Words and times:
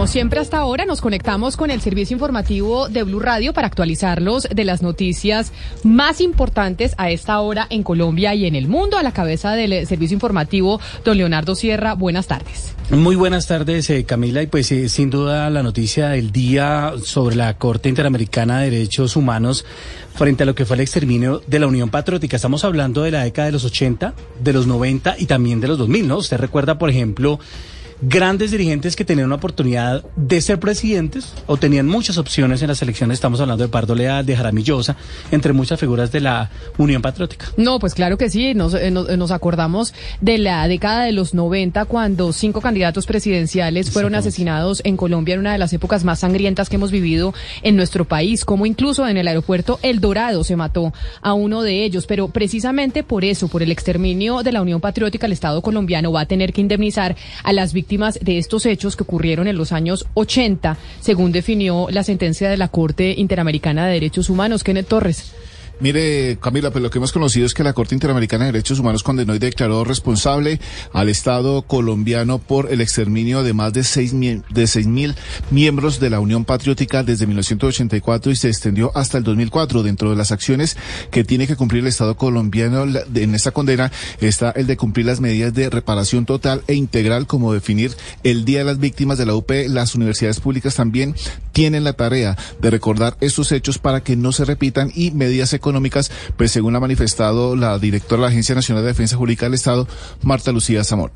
Como 0.00 0.08
siempre 0.08 0.40
hasta 0.40 0.56
ahora 0.56 0.86
nos 0.86 1.02
conectamos 1.02 1.58
con 1.58 1.70
el 1.70 1.82
servicio 1.82 2.14
informativo 2.14 2.88
de 2.88 3.02
Blue 3.02 3.20
Radio 3.20 3.52
para 3.52 3.66
actualizarlos 3.66 4.48
de 4.50 4.64
las 4.64 4.80
noticias 4.80 5.52
más 5.84 6.22
importantes 6.22 6.94
a 6.96 7.10
esta 7.10 7.38
hora 7.40 7.66
en 7.68 7.82
Colombia 7.82 8.34
y 8.34 8.46
en 8.46 8.54
el 8.54 8.66
mundo. 8.66 8.96
A 8.96 9.02
la 9.02 9.12
cabeza 9.12 9.52
del 9.52 9.86
servicio 9.86 10.14
informativo, 10.14 10.80
don 11.04 11.18
Leonardo 11.18 11.54
Sierra, 11.54 11.92
buenas 11.92 12.28
tardes. 12.28 12.72
Muy 12.88 13.14
buenas 13.14 13.46
tardes, 13.46 13.90
eh, 13.90 14.04
Camila. 14.04 14.42
Y 14.42 14.46
pues 14.46 14.72
eh, 14.72 14.88
sin 14.88 15.10
duda 15.10 15.50
la 15.50 15.62
noticia 15.62 16.08
del 16.08 16.32
día 16.32 16.94
sobre 17.04 17.36
la 17.36 17.58
Corte 17.58 17.90
Interamericana 17.90 18.60
de 18.60 18.70
Derechos 18.70 19.16
Humanos 19.16 19.66
frente 20.14 20.44
a 20.44 20.46
lo 20.46 20.54
que 20.54 20.64
fue 20.64 20.76
el 20.76 20.80
exterminio 20.80 21.42
de 21.46 21.58
la 21.58 21.66
Unión 21.66 21.90
Patriótica. 21.90 22.36
Estamos 22.36 22.64
hablando 22.64 23.02
de 23.02 23.10
la 23.10 23.24
década 23.24 23.46
de 23.46 23.52
los 23.52 23.66
80, 23.66 24.14
de 24.42 24.52
los 24.54 24.66
90 24.66 25.16
y 25.18 25.26
también 25.26 25.60
de 25.60 25.68
los 25.68 25.76
2000, 25.76 26.08
¿no? 26.08 26.16
Usted 26.16 26.38
recuerda, 26.38 26.78
por 26.78 26.88
ejemplo, 26.88 27.38
grandes 28.02 28.50
dirigentes 28.50 28.96
que 28.96 29.04
tenían 29.04 29.26
una 29.26 29.36
oportunidad 29.36 30.04
de 30.16 30.40
ser 30.40 30.58
presidentes 30.58 31.34
o 31.46 31.56
tenían 31.56 31.86
muchas 31.86 32.16
opciones 32.18 32.62
en 32.62 32.68
las 32.68 32.80
elecciones. 32.82 33.16
Estamos 33.16 33.40
hablando 33.40 33.62
de 33.64 33.68
Pardo 33.68 33.94
Leal, 33.94 34.24
de 34.24 34.36
Jaramillosa, 34.36 34.96
entre 35.30 35.52
muchas 35.52 35.78
figuras 35.78 36.10
de 36.10 36.20
la 36.20 36.50
Unión 36.78 37.02
Patriótica. 37.02 37.46
No, 37.56 37.78
pues 37.78 37.94
claro 37.94 38.16
que 38.16 38.30
sí. 38.30 38.54
Nos, 38.54 38.74
eh, 38.74 38.90
nos, 38.90 39.08
nos 39.16 39.30
acordamos 39.30 39.92
de 40.20 40.38
la 40.38 40.66
década 40.66 41.04
de 41.04 41.12
los 41.12 41.34
90 41.34 41.84
cuando 41.84 42.32
cinco 42.32 42.60
candidatos 42.60 43.06
presidenciales 43.06 43.90
fueron 43.90 44.14
asesinados 44.14 44.80
en 44.84 44.96
Colombia 44.96 45.34
en 45.34 45.40
una 45.40 45.52
de 45.52 45.58
las 45.58 45.72
épocas 45.72 46.04
más 46.04 46.20
sangrientas 46.20 46.68
que 46.68 46.76
hemos 46.76 46.90
vivido 46.90 47.34
en 47.62 47.76
nuestro 47.76 48.06
país, 48.06 48.44
como 48.44 48.66
incluso 48.66 49.06
en 49.06 49.16
el 49.16 49.28
aeropuerto 49.28 49.78
El 49.82 50.00
Dorado 50.00 50.44
se 50.44 50.56
mató 50.56 50.92
a 51.20 51.34
uno 51.34 51.62
de 51.62 51.84
ellos. 51.84 52.06
Pero 52.06 52.28
precisamente 52.28 53.02
por 53.02 53.24
eso, 53.24 53.48
por 53.48 53.62
el 53.62 53.70
exterminio 53.70 54.42
de 54.42 54.52
la 54.52 54.62
Unión 54.62 54.80
Patriótica, 54.80 55.26
el 55.26 55.32
Estado 55.32 55.60
colombiano 55.60 56.12
va 56.12 56.22
a 56.22 56.26
tener 56.26 56.52
que 56.52 56.62
indemnizar 56.62 57.16
a 57.42 57.52
las 57.52 57.72
víctimas 57.72 57.89
de 57.98 58.38
estos 58.38 58.66
hechos 58.66 58.94
que 58.94 59.02
ocurrieron 59.02 59.48
en 59.48 59.56
los 59.56 59.72
años 59.72 60.06
80, 60.14 60.76
según 61.00 61.32
definió 61.32 61.88
la 61.90 62.04
sentencia 62.04 62.48
de 62.48 62.56
la 62.56 62.68
Corte 62.68 63.14
Interamericana 63.16 63.86
de 63.86 63.94
Derechos 63.94 64.30
Humanos. 64.30 64.62
Kenneth 64.62 64.86
Torres. 64.86 65.32
Mire, 65.80 66.36
Camila, 66.42 66.70
pues 66.70 66.82
lo 66.82 66.90
que 66.90 66.98
hemos 66.98 67.10
conocido 67.10 67.46
es 67.46 67.54
que 67.54 67.64
la 67.64 67.72
Corte 67.72 67.94
Interamericana 67.94 68.44
de 68.44 68.52
Derechos 68.52 68.78
Humanos 68.78 69.02
condenó 69.02 69.34
y 69.34 69.38
declaró 69.38 69.82
responsable 69.82 70.60
al 70.92 71.08
Estado 71.08 71.62
colombiano 71.62 72.38
por 72.38 72.70
el 72.70 72.82
exterminio 72.82 73.42
de 73.42 73.54
más 73.54 73.72
de 73.72 73.82
seis, 73.82 74.12
de 74.12 74.66
seis 74.66 74.86
mil 74.86 75.14
miembros 75.50 75.98
de 75.98 76.10
la 76.10 76.20
Unión 76.20 76.44
Patriótica 76.44 77.02
desde 77.02 77.26
1984 77.26 78.30
y 78.30 78.36
se 78.36 78.48
extendió 78.48 78.92
hasta 78.94 79.16
el 79.16 79.24
2004. 79.24 79.82
Dentro 79.82 80.10
de 80.10 80.16
las 80.16 80.32
acciones 80.32 80.76
que 81.10 81.24
tiene 81.24 81.46
que 81.46 81.56
cumplir 81.56 81.80
el 81.80 81.88
Estado 81.88 82.14
colombiano 82.14 82.84
en 83.14 83.34
esta 83.34 83.52
condena 83.52 83.90
está 84.20 84.50
el 84.50 84.66
de 84.66 84.76
cumplir 84.76 85.06
las 85.06 85.20
medidas 85.22 85.54
de 85.54 85.70
reparación 85.70 86.26
total 86.26 86.62
e 86.66 86.74
integral, 86.74 87.26
como 87.26 87.54
definir 87.54 87.96
el 88.22 88.44
Día 88.44 88.58
de 88.58 88.64
las 88.66 88.80
Víctimas 88.80 89.16
de 89.16 89.24
la 89.24 89.34
UP. 89.34 89.50
Las 89.68 89.94
universidades 89.94 90.40
públicas 90.40 90.74
también 90.74 91.14
tienen 91.52 91.84
la 91.84 91.94
tarea 91.94 92.36
de 92.60 92.68
recordar 92.68 93.16
estos 93.22 93.50
hechos 93.50 93.78
para 93.78 94.02
que 94.02 94.14
no 94.14 94.32
se 94.32 94.44
repitan 94.44 94.92
y 94.94 95.12
medidas 95.12 95.54
económicas 95.54 95.69
económicas, 95.70 96.10
pues 96.36 96.50
según 96.50 96.76
ha 96.76 96.80
manifestado 96.80 97.56
la 97.56 97.78
directora 97.78 98.20
de 98.20 98.26
la 98.26 98.28
Agencia 98.28 98.54
Nacional 98.54 98.82
de 98.82 98.88
Defensa 98.88 99.16
Jurídica 99.16 99.46
del 99.46 99.54
Estado, 99.54 99.86
Marta 100.22 100.52
Lucía 100.52 100.84
Zamora. 100.84 101.12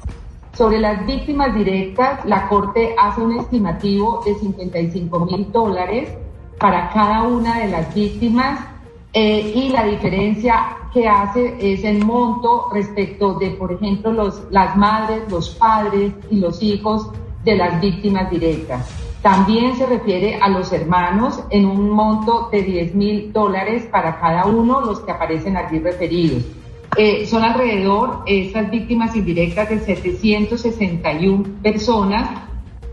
Sobre 0.56 0.78
las 0.78 1.04
víctimas 1.06 1.54
directas, 1.54 2.24
la 2.24 2.48
Corte 2.48 2.94
hace 2.96 3.20
un 3.20 3.40
estimativo 3.40 4.22
de 4.24 4.34
55 4.36 5.26
mil 5.26 5.50
dólares 5.50 6.10
para 6.58 6.90
cada 6.90 7.22
una 7.24 7.58
de 7.58 7.68
las 7.68 7.92
víctimas 7.92 8.60
eh, 9.12 9.52
y 9.54 9.70
la 9.70 9.84
diferencia 9.84 10.76
que 10.92 11.08
hace 11.08 11.56
es 11.60 11.82
el 11.84 12.04
monto 12.04 12.68
respecto 12.72 13.34
de, 13.34 13.50
por 13.50 13.72
ejemplo, 13.72 14.12
los, 14.12 14.44
las 14.50 14.76
madres, 14.76 15.22
los 15.28 15.50
padres 15.50 16.12
y 16.30 16.36
los 16.36 16.62
hijos 16.62 17.10
de 17.44 17.56
las 17.56 17.80
víctimas 17.80 18.30
directas. 18.30 19.03
También 19.24 19.74
se 19.74 19.86
refiere 19.86 20.38
a 20.38 20.50
los 20.50 20.70
hermanos 20.70 21.42
en 21.48 21.64
un 21.64 21.88
monto 21.88 22.50
de 22.52 22.60
10 22.60 22.94
mil 22.94 23.32
dólares 23.32 23.88
para 23.90 24.20
cada 24.20 24.44
uno, 24.44 24.82
los 24.82 25.00
que 25.00 25.12
aparecen 25.12 25.56
aquí 25.56 25.78
referidos. 25.78 26.44
Eh, 26.98 27.24
son 27.24 27.42
alrededor, 27.42 28.18
estas 28.26 28.70
víctimas 28.70 29.16
indirectas, 29.16 29.70
de 29.70 29.80
761 29.80 31.42
personas 31.62 32.28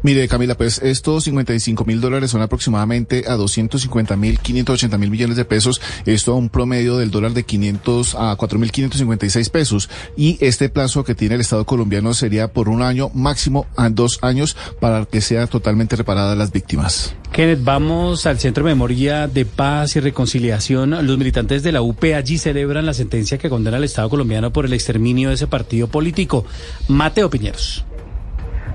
Mire, 0.03 0.27
Camila, 0.27 0.55
pues 0.55 0.79
estos 0.79 1.25
55 1.25 1.85
mil 1.85 2.01
dólares 2.01 2.31
son 2.31 2.41
aproximadamente 2.41 3.25
a 3.27 3.35
250 3.35 4.15
mil, 4.15 4.39
580 4.39 4.97
mil 4.97 5.11
millones 5.11 5.37
de 5.37 5.45
pesos. 5.45 5.79
Esto 6.05 6.33
a 6.33 6.35
un 6.35 6.49
promedio 6.49 6.97
del 6.97 7.11
dólar 7.11 7.33
de 7.33 7.43
500 7.43 8.15
a 8.15 8.35
4 8.35 8.59
mil 8.59 8.71
556 8.71 9.49
pesos. 9.49 9.89
Y 10.17 10.37
este 10.41 10.69
plazo 10.69 11.03
que 11.03 11.13
tiene 11.13 11.35
el 11.35 11.41
Estado 11.41 11.65
colombiano 11.65 12.13
sería 12.13 12.51
por 12.51 12.67
un 12.67 12.81
año, 12.81 13.11
máximo 13.13 13.67
a 13.75 13.89
dos 13.89 14.19
años, 14.23 14.57
para 14.79 15.05
que 15.05 15.21
sea 15.21 15.45
totalmente 15.47 15.95
reparada 15.95 16.35
las 16.35 16.51
víctimas. 16.51 17.15
Kenneth, 17.31 17.63
vamos 17.63 18.25
al 18.25 18.39
Centro 18.39 18.65
de 18.65 18.71
Memoria 18.71 19.27
de 19.27 19.45
Paz 19.45 19.95
y 19.95 19.99
Reconciliación. 19.99 20.89
Los 21.05 21.17
militantes 21.17 21.63
de 21.63 21.71
la 21.71 21.81
UP 21.81 22.03
allí 22.15 22.37
celebran 22.37 22.85
la 22.85 22.93
sentencia 22.93 23.37
que 23.37 23.49
condena 23.49 23.77
al 23.77 23.83
Estado 23.83 24.09
colombiano 24.09 24.51
por 24.51 24.65
el 24.65 24.73
exterminio 24.73 25.29
de 25.29 25.35
ese 25.35 25.47
partido 25.47 25.87
político. 25.87 26.43
Mateo 26.89 27.29
Piñeros. 27.29 27.85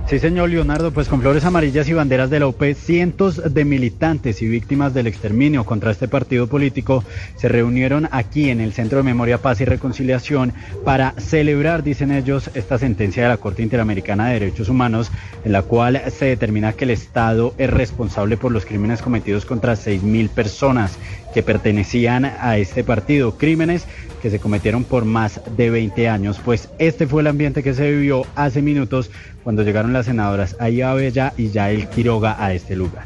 Sí, 0.08 0.20
señor 0.20 0.50
Leonardo, 0.50 0.92
pues 0.92 1.08
con 1.08 1.20
flores 1.20 1.44
amarillas 1.44 1.88
y 1.88 1.92
banderas 1.92 2.30
de 2.30 2.38
la 2.38 2.46
cientos 2.76 3.52
de 3.52 3.64
militantes 3.64 4.40
y 4.40 4.46
víctimas 4.46 4.94
del 4.94 5.08
exterminio 5.08 5.64
contra 5.64 5.90
este 5.90 6.06
partido 6.06 6.46
político 6.46 7.02
se 7.34 7.48
reunieron 7.48 8.08
aquí 8.12 8.50
en 8.50 8.60
el 8.60 8.72
Centro 8.72 8.98
de 8.98 9.02
Memoria, 9.02 9.38
Paz 9.38 9.60
y 9.60 9.64
Reconciliación 9.64 10.52
para 10.84 11.12
celebrar, 11.18 11.82
dicen 11.82 12.12
ellos, 12.12 12.50
esta 12.54 12.78
sentencia 12.78 13.24
de 13.24 13.30
la 13.30 13.38
Corte 13.38 13.64
Interamericana 13.64 14.28
de 14.28 14.34
Derechos 14.34 14.68
Humanos, 14.68 15.10
en 15.44 15.50
la 15.50 15.62
cual 15.62 16.00
se 16.16 16.26
determina 16.26 16.74
que 16.74 16.84
el 16.84 16.90
Estado 16.90 17.52
es 17.58 17.68
responsable 17.68 18.36
por 18.36 18.52
los 18.52 18.64
crímenes 18.64 19.02
cometidos 19.02 19.44
contra 19.44 19.74
seis 19.74 20.04
mil 20.04 20.28
personas 20.28 20.98
que 21.36 21.42
pertenecían 21.42 22.24
a 22.24 22.56
este 22.56 22.82
partido, 22.82 23.36
crímenes 23.36 23.84
que 24.22 24.30
se 24.30 24.40
cometieron 24.40 24.84
por 24.84 25.04
más 25.04 25.42
de 25.54 25.68
20 25.68 26.08
años. 26.08 26.40
Pues 26.42 26.70
este 26.78 27.06
fue 27.06 27.20
el 27.20 27.26
ambiente 27.26 27.62
que 27.62 27.74
se 27.74 27.90
vivió 27.90 28.24
hace 28.36 28.62
minutos 28.62 29.10
cuando 29.44 29.62
llegaron 29.62 29.92
las 29.92 30.06
senadoras 30.06 30.56
Aya 30.60 30.94
Bella 30.94 31.34
y 31.36 31.50
Yael 31.50 31.90
Quiroga 31.90 32.42
a 32.42 32.54
este 32.54 32.74
lugar. 32.74 33.04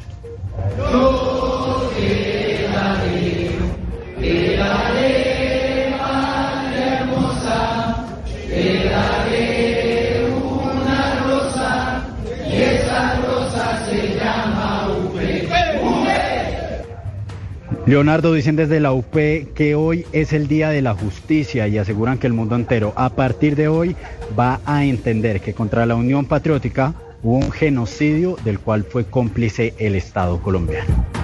Leonardo 17.87 18.35
dicen 18.35 18.57
desde 18.57 18.79
la 18.79 18.93
UP 18.93 19.15
que 19.55 19.75
hoy 19.75 20.05
es 20.13 20.33
el 20.33 20.49
día 20.49 20.69
de 20.69 20.83
la 20.83 20.95
justicia 20.95 21.67
y 21.67 21.79
aseguran 21.79 22.19
que 22.19 22.27
el 22.27 22.35
mundo 22.35 22.55
entero 22.55 22.93
a 22.95 23.09
partir 23.11 23.57
de 23.57 23.69
hoy 23.69 23.97
va 24.39 24.61
a 24.67 24.85
entender 24.85 25.41
que 25.41 25.55
contra 25.55 25.87
la 25.87 25.95
Unión 25.95 26.27
Patriótica 26.27 26.95
hubo 27.23 27.37
un 27.37 27.51
genocidio 27.51 28.37
del 28.45 28.61
cual 28.61 28.85
fue 28.85 29.05
cómplice 29.07 29.75
el 29.79 29.95
Estado 29.95 30.43
colombiano. 30.43 31.20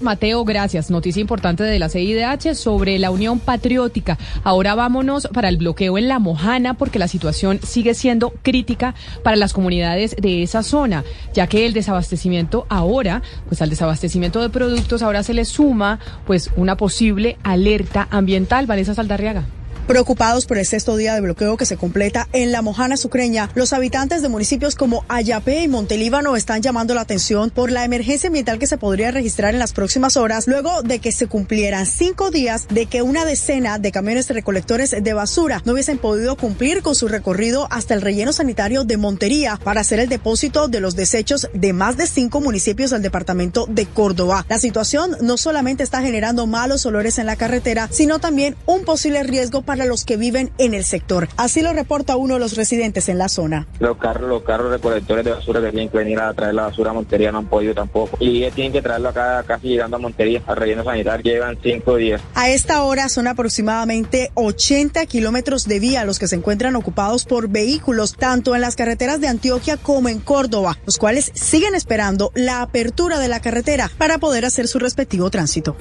Mateo, 0.00 0.44
gracias. 0.44 0.90
Noticia 0.90 1.20
importante 1.20 1.64
de 1.64 1.78
la 1.78 1.88
CIDH 1.88 2.54
sobre 2.54 2.98
la 2.98 3.10
Unión 3.10 3.40
Patriótica. 3.40 4.18
Ahora 4.44 4.74
vámonos 4.74 5.28
para 5.32 5.48
el 5.48 5.56
bloqueo 5.56 5.98
en 5.98 6.08
La 6.08 6.18
Mojana 6.18 6.74
porque 6.74 6.98
la 6.98 7.08
situación 7.08 7.60
sigue 7.62 7.94
siendo 7.94 8.30
crítica 8.42 8.94
para 9.22 9.36
las 9.36 9.52
comunidades 9.52 10.16
de 10.16 10.42
esa 10.42 10.62
zona, 10.62 11.04
ya 11.34 11.46
que 11.46 11.66
el 11.66 11.72
desabastecimiento 11.72 12.66
ahora, 12.68 13.22
pues 13.48 13.60
al 13.62 13.70
desabastecimiento 13.70 14.40
de 14.40 14.50
productos 14.50 15.02
ahora 15.02 15.22
se 15.22 15.34
le 15.34 15.44
suma 15.44 15.98
pues 16.26 16.50
una 16.56 16.76
posible 16.76 17.38
alerta 17.42 18.08
ambiental. 18.10 18.66
Vanessa 18.66 18.94
Saldarriaga. 18.94 19.57
Preocupados 19.88 20.44
por 20.44 20.58
el 20.58 20.66
sexto 20.66 20.98
día 20.98 21.14
de 21.14 21.22
bloqueo 21.22 21.56
que 21.56 21.64
se 21.64 21.78
completa 21.78 22.28
en 22.34 22.52
la 22.52 22.60
Mojana 22.60 22.98
Sucreña, 22.98 23.48
los 23.54 23.72
habitantes 23.72 24.20
de 24.20 24.28
municipios 24.28 24.74
como 24.74 25.02
Ayapé 25.08 25.62
y 25.62 25.68
Montelíbano 25.68 26.36
están 26.36 26.60
llamando 26.60 26.92
la 26.92 27.00
atención 27.00 27.48
por 27.48 27.70
la 27.70 27.86
emergencia 27.86 28.26
ambiental 28.26 28.58
que 28.58 28.66
se 28.66 28.76
podría 28.76 29.12
registrar 29.12 29.54
en 29.54 29.58
las 29.58 29.72
próximas 29.72 30.18
horas, 30.18 30.46
luego 30.46 30.82
de 30.82 30.98
que 30.98 31.10
se 31.10 31.26
cumplieran 31.26 31.86
cinco 31.86 32.30
días 32.30 32.68
de 32.68 32.84
que 32.84 33.00
una 33.00 33.24
decena 33.24 33.78
de 33.78 33.90
camiones 33.90 34.28
recolectores 34.28 34.90
de 34.90 35.12
basura 35.14 35.62
no 35.64 35.72
hubiesen 35.72 35.96
podido 35.96 36.36
cumplir 36.36 36.82
con 36.82 36.94
su 36.94 37.08
recorrido 37.08 37.66
hasta 37.70 37.94
el 37.94 38.02
relleno 38.02 38.34
sanitario 38.34 38.84
de 38.84 38.98
Montería 38.98 39.58
para 39.64 39.80
hacer 39.80 40.00
el 40.00 40.10
depósito 40.10 40.68
de 40.68 40.80
los 40.80 40.96
desechos 40.96 41.48
de 41.54 41.72
más 41.72 41.96
de 41.96 42.06
cinco 42.06 42.42
municipios 42.42 42.90
del 42.90 43.00
departamento 43.00 43.64
de 43.70 43.86
Córdoba. 43.86 44.44
La 44.50 44.58
situación 44.58 45.16
no 45.22 45.38
solamente 45.38 45.82
está 45.82 46.02
generando 46.02 46.46
malos 46.46 46.84
olores 46.84 47.18
en 47.18 47.24
la 47.24 47.36
carretera, 47.36 47.88
sino 47.90 48.18
también 48.18 48.54
un 48.66 48.84
posible 48.84 49.22
riesgo 49.22 49.62
para 49.62 49.77
para 49.78 49.88
los 49.88 50.04
que 50.04 50.16
viven 50.16 50.50
en 50.58 50.74
el 50.74 50.82
sector. 50.82 51.28
Así 51.36 51.62
lo 51.62 51.72
reporta 51.72 52.16
uno 52.16 52.34
de 52.34 52.40
los 52.40 52.56
residentes 52.56 53.08
en 53.08 53.16
la 53.16 53.28
zona. 53.28 53.68
Los 53.78 53.96
carros, 53.96 54.28
los 54.28 54.42
carros 54.42 54.72
recolectores 54.72 55.24
de 55.24 55.30
basura 55.30 55.60
que 55.60 55.70
tienen 55.70 55.88
que 55.88 55.98
venir 55.98 56.18
a 56.18 56.34
traer 56.34 56.54
la 56.54 56.62
basura 56.62 56.90
a 56.90 56.94
Montería 56.94 57.30
no 57.30 57.38
han 57.38 57.46
podido 57.46 57.74
tampoco. 57.74 58.16
Y 58.18 58.38
ellos 58.38 58.56
tienen 58.56 58.72
que 58.72 58.82
traerlo 58.82 59.10
acá 59.10 59.44
casi 59.46 59.68
llegando 59.68 59.96
a 59.96 60.00
Montería, 60.00 60.42
al 60.48 60.56
relleno 60.56 60.82
sanitario, 60.82 61.32
llevan 61.32 61.56
cinco 61.62 61.94
días. 61.94 62.20
A 62.34 62.50
esta 62.50 62.82
hora 62.82 63.08
son 63.08 63.28
aproximadamente 63.28 64.32
80 64.34 65.06
kilómetros 65.06 65.68
de 65.68 65.78
vía 65.78 66.04
los 66.04 66.18
que 66.18 66.26
se 66.26 66.34
encuentran 66.34 66.74
ocupados 66.74 67.24
por 67.24 67.48
vehículos, 67.48 68.16
tanto 68.16 68.56
en 68.56 68.62
las 68.62 68.74
carreteras 68.74 69.20
de 69.20 69.28
Antioquia 69.28 69.76
como 69.76 70.08
en 70.08 70.18
Córdoba, 70.18 70.76
los 70.86 70.98
cuales 70.98 71.30
siguen 71.34 71.76
esperando 71.76 72.32
la 72.34 72.62
apertura 72.62 73.20
de 73.20 73.28
la 73.28 73.38
carretera 73.38 73.88
para 73.96 74.18
poder 74.18 74.44
hacer 74.44 74.66
su 74.66 74.80
respectivo 74.80 75.30
tránsito 75.30 75.76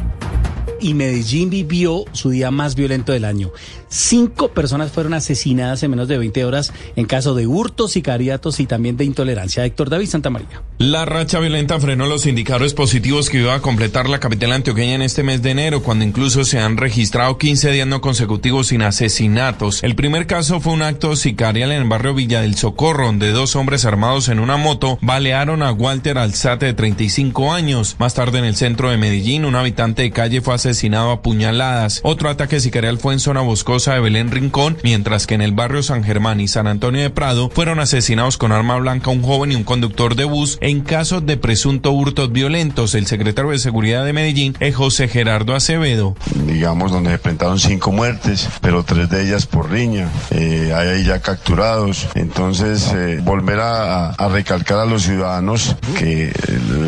y 0.79 0.93
Medellín 0.93 1.49
vivió 1.49 2.05
su 2.11 2.29
día 2.29 2.51
más 2.51 2.75
violento 2.75 3.11
del 3.11 3.25
año. 3.25 3.51
Cinco 3.89 4.49
personas 4.49 4.91
fueron 4.91 5.13
asesinadas 5.13 5.81
en 5.81 5.91
menos 5.91 6.07
de 6.07 6.17
20 6.17 6.43
horas 6.45 6.73
en 6.95 7.05
caso 7.05 7.35
de 7.35 7.47
hurtos, 7.47 7.93
sicariatos 7.93 8.59
y 8.59 8.65
también 8.65 8.97
de 8.97 9.05
intolerancia. 9.05 9.65
Héctor 9.65 9.89
David 9.89 10.07
Santa 10.07 10.29
María. 10.29 10.61
La 10.77 11.05
racha 11.05 11.39
violenta 11.39 11.79
frenó 11.79 12.05
los 12.05 12.25
indicadores 12.25 12.73
positivos 12.73 13.29
que 13.29 13.39
iba 13.39 13.55
a 13.55 13.61
completar 13.61 14.09
la 14.09 14.19
capital 14.19 14.51
antioqueña 14.51 14.95
en 14.95 15.01
este 15.01 15.23
mes 15.23 15.41
de 15.41 15.51
enero, 15.51 15.81
cuando 15.81 16.05
incluso 16.05 16.43
se 16.43 16.59
han 16.59 16.77
registrado 16.77 17.37
15 17.37 17.71
días 17.71 17.87
no 17.87 18.01
consecutivos 18.01 18.67
sin 18.67 18.81
asesinatos. 18.83 19.83
El 19.83 19.95
primer 19.95 20.27
caso 20.27 20.59
fue 20.59 20.73
un 20.73 20.83
acto 20.83 21.15
sicarial 21.15 21.71
en 21.71 21.81
el 21.81 21.89
barrio 21.89 22.13
Villa 22.13 22.41
del 22.41 22.55
Socorro, 22.55 23.07
donde 23.07 23.31
dos 23.31 23.55
hombres 23.55 23.85
armados 23.85 24.29
en 24.29 24.39
una 24.39 24.57
moto 24.57 24.99
balearon 25.01 25.63
a 25.63 25.71
Walter 25.71 26.17
Alzate 26.17 26.67
de 26.67 26.73
35 26.73 27.53
años. 27.53 27.95
Más 27.99 28.13
tarde 28.13 28.39
en 28.39 28.45
el 28.45 28.55
centro 28.55 28.91
de 28.91 28.97
Medellín, 28.97 29.45
un 29.45 29.55
habitante 29.55 30.03
de 30.03 30.11
calle 30.11 30.41
fue 30.41 30.53
asesinado 30.53 30.66
a 30.67 31.21
puñaladas. 31.21 32.01
Otro 32.03 32.29
ataque 32.29 32.59
sicarial 32.59 32.97
fue 32.97 33.13
en 33.13 33.19
zona 33.21 33.39
boscosa 33.39 33.93
de 33.93 34.01
Belén 34.01 34.31
Rincón, 34.31 34.77
mientras 34.83 35.25
que 35.25 35.35
en 35.35 35.41
el 35.41 35.53
barrio 35.53 35.81
San 35.81 36.03
Germán 36.03 36.41
y 36.41 36.49
San 36.49 36.67
Antonio 36.67 37.01
de 37.01 37.09
Prado 37.09 37.49
fueron 37.49 37.79
asesinados 37.79 38.37
con 38.37 38.51
arma 38.51 38.75
blanca 38.77 39.09
un 39.09 39.21
joven 39.21 39.53
y 39.53 39.55
un 39.55 39.63
conductor 39.63 40.15
de 40.15 40.25
bus 40.25 40.57
en 40.59 40.81
caso 40.81 41.21
de 41.21 41.37
presunto 41.37 41.91
hurtos 41.91 42.33
violentos. 42.33 42.95
El 42.95 43.07
secretario 43.07 43.51
de 43.51 43.59
Seguridad 43.59 44.03
de 44.03 44.11
Medellín 44.11 44.57
es 44.59 44.75
José 44.75 45.07
Gerardo 45.07 45.55
Acevedo. 45.55 46.15
Digamos, 46.45 46.91
donde 46.91 47.11
se 47.11 47.15
enfrentaron 47.15 47.59
cinco 47.59 47.93
muertes, 47.93 48.49
pero 48.59 48.83
tres 48.83 49.09
de 49.09 49.23
ellas 49.23 49.45
por 49.45 49.71
riña. 49.71 50.09
Eh, 50.31 50.73
hay 50.75 50.87
ahí 50.89 51.03
ya 51.05 51.21
capturados. 51.21 52.07
Entonces, 52.13 52.91
eh, 52.93 53.21
volver 53.23 53.61
a, 53.61 54.09
a 54.09 54.27
recalcar 54.27 54.79
a 54.79 54.85
los 54.85 55.03
ciudadanos 55.03 55.75
que 55.97 56.33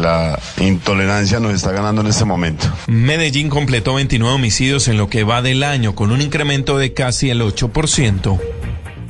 la 0.01 0.37
intolerancia 0.59 1.39
nos 1.39 1.53
está 1.53 1.71
ganando 1.71 2.01
en 2.01 2.07
este 2.07 2.25
momento. 2.25 2.67
Medellín 2.87 3.49
completó 3.69 3.93
29 3.93 4.33
homicidios 4.33 4.87
en 4.87 4.97
lo 4.97 5.09
que 5.09 5.23
va 5.23 5.43
del 5.43 5.61
año, 5.61 5.93
con 5.93 6.09
un 6.09 6.21
incremento 6.21 6.79
de 6.79 6.95
casi 6.95 7.29
el 7.29 7.39
8%. 7.39 8.39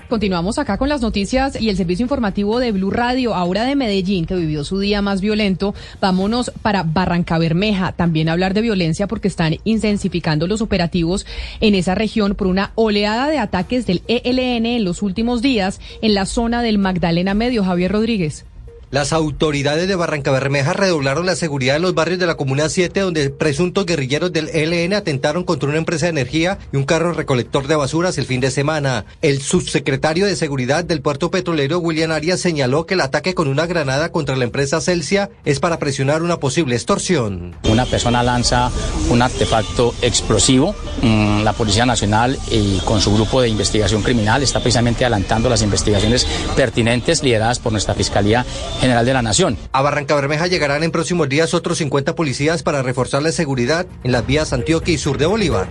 Continuamos 0.09 0.59
acá 0.59 0.77
con 0.77 0.89
las 0.89 0.99
noticias 0.99 1.61
y 1.61 1.69
el 1.69 1.77
servicio 1.77 2.03
informativo 2.03 2.59
de 2.59 2.73
Blue 2.73 2.91
Radio, 2.91 3.35
ahora 3.35 3.63
de 3.63 3.77
Medellín, 3.77 4.25
que 4.25 4.35
vivió 4.35 4.65
su 4.65 4.77
día 4.77 5.01
más 5.01 5.21
violento. 5.21 5.73
Vámonos 6.01 6.51
para 6.61 6.83
Barranca 6.83 7.37
Bermeja, 7.37 7.93
también 7.93 8.27
hablar 8.27 8.53
de 8.53 8.59
violencia 8.59 9.07
porque 9.07 9.29
están 9.29 9.55
intensificando 9.63 10.45
los 10.45 10.59
operativos 10.59 11.25
en 11.61 11.73
esa 11.73 11.95
región 11.95 12.35
por 12.35 12.47
una 12.47 12.73
oleada 12.75 13.29
de 13.29 13.37
ataques 13.37 13.85
del 13.85 14.01
ELN 14.09 14.65
en 14.65 14.83
los 14.83 15.01
últimos 15.03 15.41
días 15.41 15.79
en 16.01 16.15
la 16.15 16.25
zona 16.25 16.61
del 16.61 16.79
Magdalena 16.79 17.33
Medio. 17.33 17.63
Javier 17.63 17.93
Rodríguez. 17.93 18.43
Las 18.91 19.13
autoridades 19.13 19.87
de 19.87 19.95
Barranca 19.95 20.31
Bermeja 20.31 20.73
redoblaron 20.73 21.27
la 21.27 21.35
seguridad 21.35 21.75
en 21.75 21.83
los 21.83 21.93
barrios 21.93 22.17
de 22.17 22.25
la 22.25 22.37
Comuna 22.37 22.69
7, 22.69 23.01
donde 23.01 23.29
presuntos 23.29 23.85
guerrilleros 23.85 24.33
del 24.33 24.49
ELN 24.49 24.93
atentaron 24.93 25.43
contra 25.43 25.69
una 25.69 25.77
empresa 25.77 26.07
de 26.07 26.09
energía 26.09 26.57
y 26.73 26.77
un 26.77 26.85
carro 26.85 27.13
recolector 27.13 27.67
de 27.67 27.75
basuras 27.75 28.17
el 28.17 28.25
fin 28.25 28.41
de 28.41 28.49
semana. 28.49 29.05
El 29.21 29.43
subsecretario 29.43 30.25
de 30.25 30.35
Seguridad 30.35 30.83
del 30.83 31.03
puerto 31.03 31.29
petrolero, 31.29 31.77
William 31.77 32.09
Arias, 32.09 32.39
señaló 32.39 32.87
que 32.87 32.95
el 32.95 33.01
ataque 33.01 33.35
con 33.35 33.47
una 33.47 33.67
granada 33.67 34.11
contra 34.11 34.35
la 34.35 34.45
empresa 34.45 34.81
Celsia 34.81 35.29
es 35.45 35.59
para 35.59 35.77
presionar 35.77 36.23
una 36.23 36.37
posible 36.37 36.73
extorsión. 36.73 37.55
Una 37.69 37.85
persona 37.85 38.23
lanza 38.23 38.71
un 39.11 39.21
artefacto 39.21 39.93
explosivo. 40.01 40.73
Mm, 41.03 41.43
la 41.43 41.53
Policía 41.53 41.85
Nacional 41.85 42.39
y 42.49 42.79
con 42.79 43.01
su 43.01 43.13
grupo 43.13 43.39
de 43.39 43.49
investigación 43.49 44.01
criminal 44.01 44.41
está 44.41 44.61
precisamente 44.61 45.05
adelantando 45.05 45.47
las 45.47 45.61
investigaciones 45.61 46.25
pertinentes 46.55 47.21
lideradas 47.21 47.59
por 47.59 47.71
nuestra 47.71 47.93
Fiscalía 47.93 48.43
General 48.79 49.05
de 49.05 49.13
la 49.13 49.21
Nación. 49.21 49.57
A 49.71 49.81
Barranca 49.81 50.15
Bermeja 50.15 50.47
llegarán 50.47 50.83
en 50.83 50.91
próximos 50.91 51.29
días 51.29 51.53
otros 51.53 51.77
50 51.79 52.15
policías 52.15 52.63
para 52.63 52.81
reforzar 52.81 53.21
la 53.21 53.31
seguridad 53.31 53.85
en 54.03 54.11
las 54.11 54.25
vías 54.25 54.53
Antioquia 54.53 54.93
y 54.93 54.97
sur 54.97 55.17
de 55.17 55.25
Bolívar. 55.25 55.67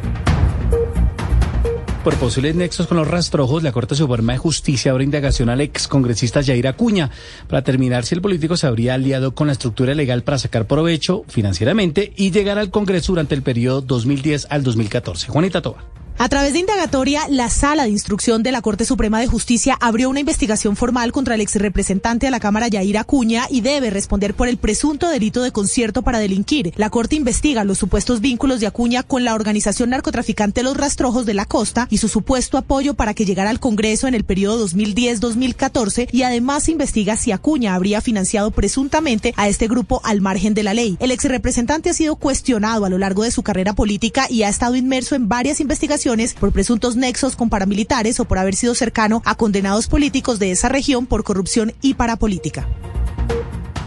Por 2.04 2.14
posibles 2.14 2.54
nexos 2.54 2.86
con 2.86 2.96
los 2.96 3.08
rastrojos, 3.08 3.62
la 3.62 3.72
Corte 3.72 3.94
Suprema 3.94 4.32
de 4.32 4.38
Justicia 4.38 4.92
abre 4.92 5.04
indagación 5.04 5.50
al 5.50 5.60
excongresista 5.60 6.42
Jair 6.42 6.68
Acuña 6.68 7.10
para 7.48 7.60
determinar 7.60 8.06
si 8.06 8.14
el 8.14 8.22
político 8.22 8.56
se 8.56 8.66
habría 8.66 8.94
aliado 8.94 9.34
con 9.34 9.48
la 9.48 9.52
estructura 9.52 9.94
legal 9.94 10.22
para 10.22 10.38
sacar 10.38 10.66
provecho 10.66 11.24
financieramente 11.28 12.12
y 12.16 12.30
llegar 12.30 12.58
al 12.58 12.70
Congreso 12.70 13.12
durante 13.12 13.34
el 13.34 13.42
periodo 13.42 13.82
2010 13.82 14.46
al 14.48 14.62
2014. 14.62 15.28
Juanita 15.28 15.60
Toba. 15.60 15.84
A 16.20 16.28
través 16.28 16.52
de 16.52 16.58
indagatoria, 16.58 17.22
la 17.30 17.48
Sala 17.48 17.84
de 17.84 17.90
Instrucción 17.90 18.42
de 18.42 18.50
la 18.50 18.60
Corte 18.60 18.84
Suprema 18.84 19.20
de 19.20 19.28
Justicia 19.28 19.78
abrió 19.80 20.10
una 20.10 20.18
investigación 20.18 20.74
formal 20.74 21.12
contra 21.12 21.36
el 21.36 21.40
exrepresentante 21.40 22.26
de 22.26 22.32
la 22.32 22.40
Cámara 22.40 22.66
Yair 22.66 22.98
Acuña 22.98 23.46
y 23.48 23.60
debe 23.60 23.90
responder 23.90 24.34
por 24.34 24.48
el 24.48 24.56
presunto 24.56 25.08
delito 25.08 25.42
de 25.42 25.52
concierto 25.52 26.02
para 26.02 26.18
delinquir. 26.18 26.72
La 26.74 26.90
Corte 26.90 27.14
investiga 27.14 27.62
los 27.62 27.78
supuestos 27.78 28.20
vínculos 28.20 28.58
de 28.58 28.66
Acuña 28.66 29.04
con 29.04 29.22
la 29.22 29.32
organización 29.32 29.90
narcotraficante 29.90 30.64
Los 30.64 30.76
Rastrojos 30.76 31.24
de 31.24 31.34
la 31.34 31.44
Costa 31.44 31.86
y 31.88 31.98
su 31.98 32.08
supuesto 32.08 32.58
apoyo 32.58 32.94
para 32.94 33.14
que 33.14 33.24
llegara 33.24 33.50
al 33.50 33.60
Congreso 33.60 34.08
en 34.08 34.14
el 34.14 34.24
periodo 34.24 34.66
2010-2014 34.66 36.08
y 36.10 36.24
además 36.24 36.68
investiga 36.68 37.16
si 37.16 37.30
Acuña 37.30 37.76
habría 37.76 38.00
financiado 38.00 38.50
presuntamente 38.50 39.34
a 39.36 39.48
este 39.48 39.68
grupo 39.68 40.00
al 40.02 40.20
margen 40.20 40.54
de 40.54 40.64
la 40.64 40.74
ley. 40.74 40.96
El 40.98 41.12
exrepresentante 41.12 41.90
ha 41.90 41.94
sido 41.94 42.16
cuestionado 42.16 42.84
a 42.84 42.90
lo 42.90 42.98
largo 42.98 43.22
de 43.22 43.30
su 43.30 43.44
carrera 43.44 43.72
política 43.74 44.26
y 44.28 44.42
ha 44.42 44.48
estado 44.48 44.74
inmerso 44.74 45.14
en 45.14 45.28
varias 45.28 45.60
investigaciones 45.60 46.07
por 46.38 46.52
presuntos 46.52 46.96
nexos 46.96 47.36
con 47.36 47.50
paramilitares 47.50 48.18
o 48.18 48.24
por 48.24 48.38
haber 48.38 48.54
sido 48.54 48.74
cercano 48.74 49.20
a 49.26 49.34
condenados 49.34 49.88
políticos 49.88 50.38
de 50.38 50.52
esa 50.52 50.70
región 50.70 51.04
por 51.04 51.22
corrupción 51.22 51.74
y 51.82 51.94
parapolítica. 51.94 52.66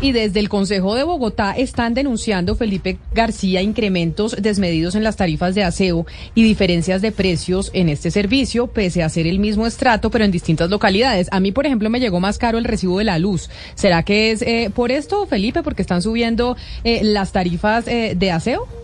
Y 0.01 0.11
desde 0.11 0.39
el 0.39 0.49
Consejo 0.49 0.93
de 0.95 1.03
Bogotá 1.03 1.51
están 1.51 1.95
denunciando, 1.95 2.55
Felipe 2.55 2.97
García, 3.13 3.61
incrementos 3.61 4.35
desmedidos 4.39 4.93
en 4.93 5.03
las 5.03 5.15
tarifas 5.15 5.55
de 5.55 5.63
aseo 5.63 6.05
y 6.35 6.43
diferencias 6.43 7.01
de 7.01 7.11
precios 7.11 7.71
en 7.73 7.89
este 7.89 8.11
servicio, 8.11 8.67
pese 8.67 9.01
a 9.01 9.09
ser 9.09 9.25
el 9.25 9.39
mismo 9.39 9.65
estrato, 9.65 10.11
pero 10.11 10.25
en 10.25 10.31
distintas 10.31 10.69
localidades. 10.69 11.27
A 11.31 11.39
mí, 11.39 11.51
por 11.51 11.65
ejemplo, 11.65 11.89
me 11.89 11.99
llegó 11.99 12.19
más 12.19 12.37
caro 12.37 12.57
el 12.59 12.65
recibo 12.65 12.99
de 12.99 13.05
la 13.05 13.19
luz. 13.19 13.49
¿Será 13.75 14.03
que 14.03 14.31
es 14.31 14.41
eh, 14.43 14.71
por 14.73 14.91
esto, 14.91 15.25
Felipe, 15.25 15.63
porque 15.63 15.81
están 15.83 16.01
subiendo 16.03 16.55
eh, 16.83 17.01
las 17.03 17.31
tarifas 17.31 17.87
eh, 17.87 18.13
de 18.15 18.31
aseo? 18.31 18.80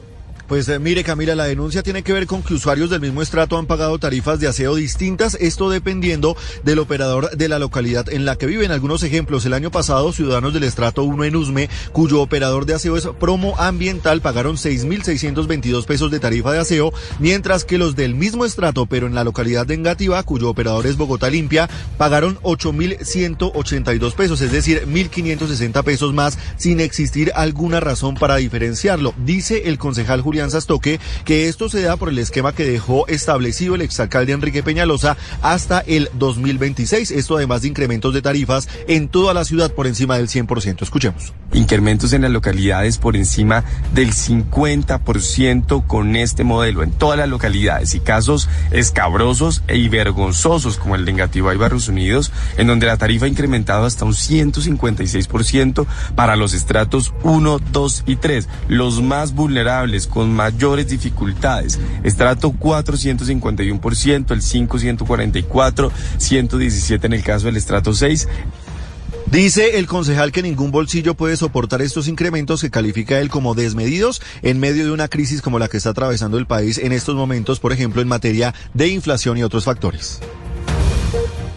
Pues 0.48 0.70
eh, 0.70 0.80
mire 0.80 1.04
Camila, 1.04 1.36
la 1.36 1.44
denuncia 1.44 1.84
tiene 1.84 2.04
que 2.04 2.14
ver 2.14 2.26
con 2.26 2.42
que 2.42 2.54
usuarios 2.54 2.90
del 2.90 3.02
mismo 3.02 3.22
estrato 3.22 3.58
han 3.58 3.66
pagado 3.66 4.00
tarifas 4.00 4.40
de 4.40 4.48
aseo 4.48 4.76
distintas, 4.76 5.36
esto 5.42 5.70
dependiendo 5.70 6.38
del 6.64 6.80
operador 6.80 7.32
de 7.32 7.50
la 7.50 7.60
localidad 7.60 8.08
en 8.10 8.24
la 8.24 8.38
que 8.38 8.46
viven. 8.46 8.72
Algunos 8.72 9.04
ejemplos, 9.04 9.46
el 9.46 9.54
año 9.54 9.72
pasado 9.72 10.14
ciudadanos 10.14 10.54
del 10.54 10.64
estrato 10.64 11.04
1 11.04 11.26
en 11.26 11.36
Usme, 11.36 11.70
cuyo 11.92 12.22
operador 12.22 12.66
de 12.66 12.76
aseo 12.76 12.96
es 12.96 13.08
Promo 13.20 13.56
Ambiental, 13.60 14.22
pagaron 14.22 14.56
6.622 14.56 15.86
pesos 15.86 16.12
de 16.12 16.20
tarifa 16.22 16.54
de 16.54 16.60
aseo, 16.60 16.94
mientras 17.20 17.66
que 17.66 17.78
los 17.78 17.98
del 17.98 18.16
mismo 18.16 18.46
estrato, 18.46 18.86
pero 18.86 19.06
en 19.06 19.16
la 19.16 19.26
localidad 19.26 19.68
de 19.68 19.74
Engativá, 19.74 20.24
cuyo 20.24 20.50
operador 20.50 20.88
es 20.88 20.96
Bogotá 20.96 21.30
Limpia, 21.30 21.70
pagaron 21.98 22.38
8.182 22.40 24.14
pesos, 24.14 24.40
es 24.40 24.54
decir, 24.54 24.88
1.560 24.88 25.84
pesos 25.84 26.14
más, 26.14 26.38
sin 26.56 26.80
existir 26.80 27.34
alguna 27.36 27.82
razón 27.82 28.16
para 28.16 28.38
diferenciarlo. 28.38 29.14
Dice 29.26 29.64
el 29.66 29.78
concejal 29.78 30.22
Julio 30.38 30.52
Sastoque 30.52 31.00
que 31.26 31.48
esto 31.48 31.68
se 31.68 31.82
da 31.82 31.98
por 31.98 32.10
el 32.10 32.20
esquema 32.20 32.54
que 32.54 32.64
dejó 32.64 33.08
establecido 33.08 33.76
el 33.76 33.82
exalcalde 33.82 34.34
Enrique 34.34 34.64
Peñalosa 34.64 35.18
hasta 35.42 35.80
el 35.80 36.10
2026. 36.14 37.12
Esto 37.12 37.38
además 37.38 37.64
de 37.64 37.70
incrementos 37.70 38.14
de 38.14 38.22
tarifas 38.22 38.68
en 38.88 39.08
toda 39.08 39.34
la 39.34 39.46
ciudad 39.46 39.72
por 39.72 39.88
encima 39.88 40.18
del 40.18 40.28
100%. 40.28 40.82
Escuchemos. 40.82 41.34
Incrementos 41.54 42.14
en 42.14 42.22
las 42.22 42.32
localidades 42.32 42.98
por 42.98 43.16
encima 43.16 43.64
del 43.94 44.14
50% 44.14 45.88
con 45.88 46.16
este 46.16 46.44
modelo 46.44 46.84
en 46.84 46.92
todas 46.92 47.18
las 47.18 47.30
localidades 47.30 47.96
y 47.96 48.00
casos 48.00 48.48
escabrosos 48.72 49.64
e 49.68 49.88
vergonzosos 49.90 50.78
como 50.78 50.96
el 50.96 51.06
de 51.06 51.12
Engativá 51.12 51.54
y 51.54 51.58
Barrios 51.58 51.88
Unidos, 51.88 52.32
en 52.58 52.68
donde 52.68 52.86
la 52.86 52.98
tarifa 52.98 53.26
ha 53.26 53.30
incrementado 53.30 53.86
hasta 53.86 54.06
un 54.06 54.14
156% 54.14 55.86
para 56.16 56.36
los 56.36 56.54
estratos 56.54 57.14
1, 57.24 57.60
2 57.72 58.04
y 58.06 58.16
3, 58.18 58.48
los 58.68 59.02
más 59.02 59.34
vulnerables 59.34 60.08
con 60.08 60.27
mayores 60.34 60.88
dificultades. 60.88 61.80
Estrato 62.04 62.52
4, 62.52 62.98
151%, 62.98 64.32
el 64.32 64.42
5, 64.42 64.80
144, 64.80 65.92
117 66.18 67.08
en 67.08 67.14
el 67.14 67.24
caso 67.24 67.46
del 67.48 67.58
estrato 67.58 67.94
6. 67.94 68.28
Dice 69.32 69.78
el 69.78 69.88
concejal 69.88 70.32
que 70.32 70.42
ningún 70.42 70.72
bolsillo 70.72 71.14
puede 71.14 71.36
soportar 71.36 71.82
estos 71.82 72.08
incrementos 72.08 72.62
que 72.62 72.70
califica 72.70 73.20
él 73.20 73.30
como 73.30 73.56
desmedidos 73.56 74.22
en 74.42 74.58
medio 74.58 74.86
de 74.86 74.92
una 74.92 75.10
crisis 75.10 75.42
como 75.42 75.60
la 75.60 75.68
que 75.68 75.76
está 75.76 75.90
atravesando 75.90 76.38
el 76.38 76.48
país 76.48 76.78
en 76.78 76.94
estos 76.94 77.16
momentos, 77.16 77.60
por 77.60 77.74
ejemplo, 77.74 78.02
en 78.02 78.08
materia 78.08 78.56
de 78.74 78.88
inflación 78.88 79.38
y 79.38 79.44
otros 79.44 79.66
factores. 79.66 80.22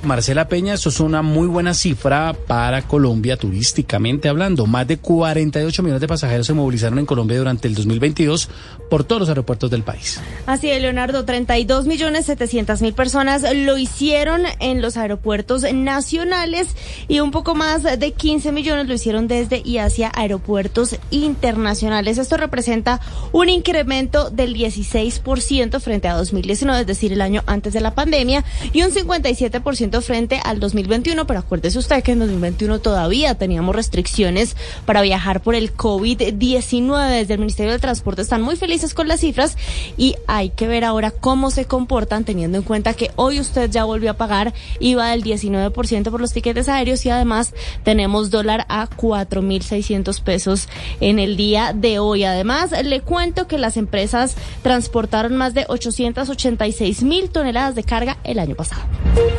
Marcela 0.03 0.49
Peña, 0.49 0.75
eso 0.75 0.89
es 0.89 1.01
una 1.01 1.23
muy 1.23 1.47
buena 1.47 1.75
cifra 1.75 2.35
para 2.47 2.83
Colombia 2.83 3.37
turísticamente 3.37 4.29
hablando. 4.29 4.67
Más 4.67 4.87
de 4.87 4.99
48 4.99 5.83
millones 5.83 6.01
de 6.01 6.09
pasajeros 6.09 6.47
se 6.47 6.55
movilizaron 6.55 6.99
en 6.99 7.07
Colombia 7.07 7.39
durante 7.39 7.69
el 7.69 7.75
2022 7.75 8.49
por 8.89 9.05
todos 9.05 9.21
los 9.21 9.29
aeropuertos 9.29 9.71
del 9.71 9.83
país. 9.83 10.21
Así 10.47 10.71
es, 10.71 10.81
Leonardo, 10.81 11.25
32 11.25 11.87
millones 11.87 12.27
700 12.27 12.81
mil 12.83 12.95
personas 12.95 13.45
lo 13.55 13.77
hicieron 13.77 14.43
en 14.59 14.81
los 14.81 14.97
aeropuertos 14.97 15.65
nacionales 15.73 16.69
y 17.09 17.21
un 17.21 17.31
poco 17.31 17.55
más 17.55 17.83
de 17.83 18.13
15 18.13 18.53
millones 18.53 18.89
lo 18.89 18.95
hicieron 18.95 19.29
desde 19.29 19.63
y 19.65 19.79
hacia 19.79 20.11
aeropuertos 20.15 20.97
internacionales. 21.11 22.19
Esto 22.19 22.37
representa 22.37 23.01
un 23.33 23.49
incremento 23.49 24.31
del 24.31 24.55
16% 24.55 25.81
frente 25.81 26.09
a 26.09 26.15
2019, 26.15 26.81
es 26.81 26.87
decir, 26.87 27.13
el 27.13 27.21
año 27.21 27.43
antes 27.47 27.73
de 27.73 27.81
la 27.81 27.95
pandemia, 27.95 28.45
y 28.73 28.83
un 28.83 28.91
57% 28.91 29.90
frente 30.01 30.41
al 30.45 30.61
2021, 30.61 31.27
pero 31.27 31.41
acuérdese 31.41 31.79
usted 31.79 32.03
que 32.05 32.13
en 32.13 32.21
2021 32.21 32.79
todavía 32.79 33.35
teníamos 33.35 33.75
restricciones 33.75 34.57
para 34.87 35.03
viajar 35.03 35.43
por 35.43 35.57
el 35.57 35.77
COVID-19. 35.77 37.11
Desde 37.11 37.35
el 37.35 37.41
Ministerio 37.41 37.73
del 37.73 37.81
Transporte 37.81 38.23
están 38.23 38.43
muy 38.43 38.55
felices 38.55 38.95
con 38.95 39.09
las 39.09 39.21
cifras 39.21 39.57
y 39.97 40.15
hay 40.29 40.51
que 40.51 40.69
ver 40.69 40.85
ahora 40.85 41.11
cómo 41.11 41.51
se 41.51 41.65
comportan 41.65 42.25
teniendo 42.25 42.59
en 42.59 42.65
cuenta 42.65 42.95
que 42.95 43.11
hoy 43.17 43.41
usted 43.41 43.69
ya 43.71 43.85
volvió 43.85 44.13
a 44.13 44.15
pagar 44.15 44.55
IVA 44.79 45.11
del 45.11 45.25
19% 45.25 46.11
por 46.11 46.21
los 46.21 46.33
tiquetes 46.33 46.69
aéreos 46.69 47.05
y 47.05 47.11
además 47.11 47.55
tenemos 47.83 48.31
dólar 48.31 48.67
a 48.69 48.89
4.600 48.89 50.23
pesos 50.23 50.69
en 51.01 51.19
el 51.19 51.37
día 51.37 51.73
de 51.75 51.99
hoy. 51.99 52.25
Además, 52.25 52.73
le 52.85 53.01
cuento 53.01 53.47
que 53.47 53.59
las 53.59 53.77
empresas 53.77 54.37
transportaron 54.63 55.37
más 55.37 55.55
de 55.55 55.65
886 55.69 57.03
mil 57.03 57.31
toneladas 57.31 57.75
de 57.75 57.85
carga 57.85 58.19
el 58.25 58.39
año 58.39 58.55
pasado. 58.55 58.83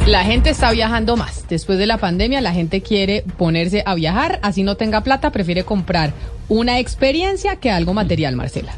La 0.07 0.23
gente 0.23 0.40
está 0.49 0.71
viajando 0.71 1.15
más. 1.17 1.47
Después 1.47 1.77
de 1.77 1.85
la 1.85 1.97
pandemia, 1.97 2.41
la 2.41 2.53
gente 2.53 2.81
quiere 2.81 3.23
ponerse 3.37 3.83
a 3.85 3.95
viajar, 3.95 4.39
así 4.41 4.63
no 4.63 4.75
tenga 4.75 5.01
plata, 5.01 5.31
prefiere 5.31 5.63
comprar 5.63 6.13
una 6.49 6.79
experiencia 6.79 7.55
que 7.57 7.71
algo 7.71 7.93
material, 7.93 8.35
Marcela. 8.35 8.73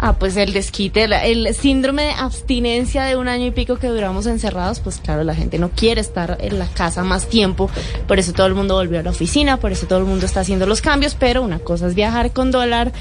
Ah, 0.00 0.16
pues 0.16 0.36
el 0.36 0.52
desquite, 0.52 1.04
el 1.04 1.52
síndrome 1.54 2.04
de 2.04 2.10
abstinencia 2.12 3.02
de 3.04 3.16
un 3.16 3.26
año 3.26 3.46
y 3.46 3.50
pico 3.50 3.78
que 3.78 3.88
duramos 3.88 4.26
encerrados, 4.26 4.78
pues 4.78 4.98
claro, 4.98 5.24
la 5.24 5.34
gente 5.34 5.58
no 5.58 5.70
quiere 5.70 6.00
estar 6.00 6.38
en 6.40 6.60
la 6.60 6.66
casa 6.66 7.02
más 7.02 7.28
tiempo, 7.28 7.68
por 8.06 8.20
eso 8.20 8.32
todo 8.32 8.46
el 8.46 8.54
mundo 8.54 8.74
volvió 8.74 9.00
a 9.00 9.02
la 9.02 9.10
oficina, 9.10 9.56
por 9.56 9.72
eso 9.72 9.88
todo 9.88 9.98
el 9.98 10.04
mundo 10.04 10.24
está 10.24 10.40
haciendo 10.40 10.66
los 10.66 10.82
cambios, 10.82 11.16
pero 11.16 11.42
una 11.42 11.58
cosa 11.58 11.88
es 11.88 11.96
viajar 11.96 12.30
con 12.30 12.52
dólar 12.52 12.92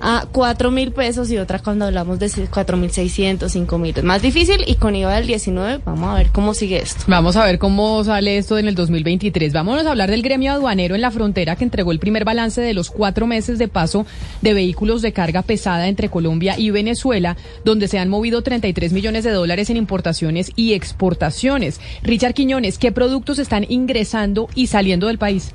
a 0.00 0.26
cuatro 0.30 0.70
mil 0.70 0.92
pesos 0.92 1.30
y 1.30 1.38
otra 1.38 1.58
cuando 1.58 1.86
hablamos 1.86 2.18
de 2.18 2.30
cuatro 2.52 2.76
mil 2.76 2.90
seiscientos, 2.90 3.52
cinco 3.52 3.78
mil. 3.78 3.96
Es 3.96 4.04
más 4.04 4.22
difícil 4.22 4.64
y 4.66 4.74
con 4.76 4.94
IVA 4.94 5.14
del 5.14 5.26
19 5.26 5.80
vamos 5.84 6.10
a 6.10 6.14
ver 6.14 6.28
cómo 6.30 6.54
sigue 6.54 6.78
esto. 6.78 7.04
Vamos 7.06 7.36
a 7.36 7.44
ver 7.44 7.58
cómo 7.58 8.02
sale 8.04 8.36
esto 8.36 8.58
en 8.58 8.68
el 8.68 8.74
2023. 8.74 9.52
Vámonos 9.52 9.86
a 9.86 9.90
hablar 9.90 10.10
del 10.10 10.22
gremio 10.22 10.52
aduanero 10.52 10.94
en 10.94 11.00
la 11.00 11.10
frontera 11.10 11.56
que 11.56 11.64
entregó 11.64 11.92
el 11.92 11.98
primer 11.98 12.24
balance 12.24 12.60
de 12.60 12.74
los 12.74 12.90
cuatro 12.90 13.26
meses 13.26 13.58
de 13.58 13.68
paso 13.68 14.06
de 14.42 14.54
vehículos 14.54 15.02
de 15.02 15.12
carga 15.12 15.42
pesada 15.42 15.88
entre 15.88 16.10
Colombia 16.10 16.45
y 16.56 16.70
Venezuela, 16.70 17.36
donde 17.64 17.88
se 17.88 17.98
han 17.98 18.08
movido 18.08 18.42
33 18.42 18.92
millones 18.92 19.24
de 19.24 19.32
dólares 19.32 19.70
en 19.70 19.76
importaciones 19.76 20.52
y 20.54 20.74
exportaciones. 20.74 21.80
Richard 22.02 22.34
Quiñones, 22.34 22.78
¿qué 22.78 22.92
productos 22.92 23.38
están 23.38 23.66
ingresando 23.68 24.48
y 24.54 24.68
saliendo 24.68 25.08
del 25.08 25.18
país? 25.18 25.54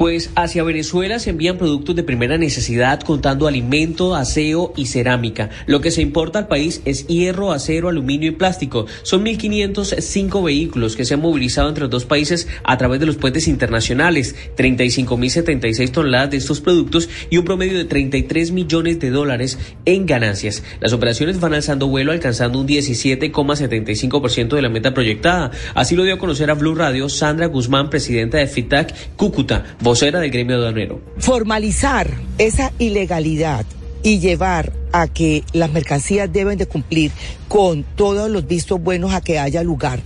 Pues 0.00 0.30
hacia 0.34 0.62
Venezuela 0.62 1.18
se 1.18 1.28
envían 1.28 1.58
productos 1.58 1.94
de 1.94 2.02
primera 2.02 2.38
necesidad 2.38 3.02
contando 3.02 3.46
alimento, 3.46 4.14
aseo 4.16 4.72
y 4.74 4.86
cerámica. 4.86 5.50
Lo 5.66 5.82
que 5.82 5.90
se 5.90 6.00
importa 6.00 6.38
al 6.38 6.48
país 6.48 6.80
es 6.86 7.06
hierro, 7.06 7.52
acero, 7.52 7.90
aluminio 7.90 8.30
y 8.30 8.34
plástico. 8.34 8.86
Son 9.02 9.26
1.505 9.26 10.42
vehículos 10.42 10.96
que 10.96 11.04
se 11.04 11.12
han 11.12 11.20
movilizado 11.20 11.68
entre 11.68 11.82
los 11.82 11.90
dos 11.90 12.06
países 12.06 12.48
a 12.64 12.78
través 12.78 12.98
de 12.98 13.04
los 13.04 13.16
puentes 13.16 13.46
internacionales, 13.46 14.34
35.076 14.56 15.90
toneladas 15.90 16.30
de 16.30 16.38
estos 16.38 16.62
productos 16.62 17.10
y 17.28 17.36
un 17.36 17.44
promedio 17.44 17.76
de 17.76 17.84
33 17.84 18.52
millones 18.52 19.00
de 19.00 19.10
dólares 19.10 19.58
en 19.84 20.06
ganancias. 20.06 20.62
Las 20.80 20.94
operaciones 20.94 21.40
van 21.40 21.52
alzando 21.52 21.88
vuelo 21.88 22.12
alcanzando 22.12 22.58
un 22.58 22.66
17,75% 22.66 24.48
de 24.48 24.62
la 24.62 24.70
meta 24.70 24.94
proyectada. 24.94 25.50
Así 25.74 25.94
lo 25.94 26.04
dio 26.04 26.14
a 26.14 26.18
conocer 26.18 26.50
a 26.50 26.54
Blue 26.54 26.74
Radio 26.74 27.10
Sandra 27.10 27.48
Guzmán, 27.48 27.90
presidenta 27.90 28.38
de 28.38 28.46
FITAC 28.46 28.94
Cúcuta 29.16 29.76
vocera 29.90 30.20
del 30.20 30.30
gremio 30.30 30.54
aduanero. 30.54 31.00
Formalizar 31.18 32.08
esa 32.38 32.72
ilegalidad 32.78 33.66
y 34.04 34.20
llevar 34.20 34.72
a 34.92 35.08
que 35.08 35.42
las 35.52 35.72
mercancías 35.72 36.32
deben 36.32 36.58
de 36.58 36.66
cumplir 36.66 37.10
con 37.48 37.82
todos 37.82 38.30
los 38.30 38.46
vistos 38.46 38.80
buenos 38.80 39.12
a 39.12 39.20
que 39.20 39.40
haya 39.40 39.64
lugar 39.64 39.98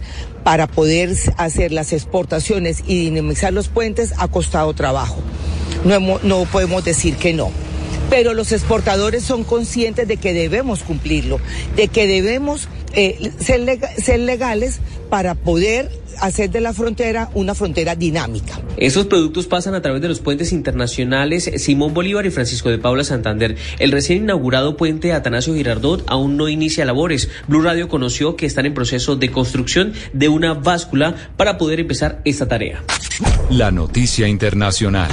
para 0.43 0.69
poder 0.69 1.15
hacer 1.37 1.71
las 1.71 1.93
exportaciones 1.93 2.83
y 2.87 2.97
dinamizar 2.97 3.53
los 3.53 3.69
puentes 3.69 4.15
ha 4.17 4.27
costado 4.29 4.73
trabajo. 4.73 5.19
No, 5.85 6.19
no 6.23 6.45
podemos 6.47 6.83
decir 6.83 7.17
que 7.17 7.35
no. 7.35 7.51
Pero 8.09 8.33
los 8.33 8.53
exportadores 8.53 9.23
son 9.23 9.45
conscientes 9.45 10.09
de 10.09 10.17
que 10.17 10.33
debemos 10.33 10.83
cumplirlo, 10.83 11.41
de 11.77 11.89
que 11.89 12.07
debemos 12.07 12.69
eh, 12.95 13.33
ser, 13.39 13.81
ser 14.03 14.21
legales 14.21 14.81
para 15.11 15.35
poder 15.35 15.91
hacer 16.21 16.51
de 16.51 16.61
la 16.61 16.73
frontera 16.73 17.31
una 17.35 17.55
frontera 17.55 17.95
dinámica. 17.95 18.61
Esos 18.77 19.07
productos 19.07 19.47
pasan 19.47 19.75
a 19.75 19.83
través 19.83 20.03
de 20.03 20.09
los 20.09 20.21
puentes 20.21 20.53
internacionales 20.53 21.51
Simón 21.57 21.95
Bolívar 21.95 22.27
y 22.27 22.31
Francisco 22.31 22.71
de 22.71 22.79
Paula 22.79 23.05
Santander. 23.05 23.57
El 23.79 23.93
recién 23.93 24.25
inaugurado 24.25 24.77
puente 24.77 25.13
Atanasio 25.13 25.55
Girardot 25.55 26.05
aún 26.07 26.37
no 26.37 26.49
inicia 26.49 26.85
labores. 26.85 27.29
Blue 27.49 27.63
Radio 27.63 27.89
conoció 27.89 28.37
que 28.37 28.47
están 28.47 28.67
en 28.67 28.75
proceso 28.75 29.17
de 29.17 29.31
construcción 29.31 29.93
de 30.13 30.29
una 30.29 30.55
báscula 30.55 31.15
para 31.37 31.59
poder 31.59 31.81
empezar 31.81 32.21
esta 32.25 32.49
tarea. 32.49 32.83
La 33.51 33.71
noticia 33.71 34.27
internacional. 34.29 35.11